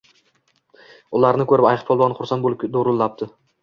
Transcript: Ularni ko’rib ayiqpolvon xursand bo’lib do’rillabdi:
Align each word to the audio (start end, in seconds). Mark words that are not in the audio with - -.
Ularni 1.21 1.49
ko’rib 1.53 1.71
ayiqpolvon 1.75 2.19
xursand 2.19 2.51
bo’lib 2.51 2.71
do’rillabdi: 2.77 3.35